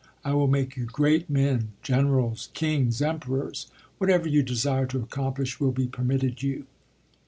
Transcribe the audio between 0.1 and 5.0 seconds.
I will make you great men; generals, kings, emperors. Whatever you desire to